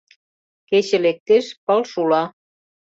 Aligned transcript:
Кече 0.69 0.97
лектеш, 1.05 1.45
пыл 1.65 1.81
шула. 1.91 2.23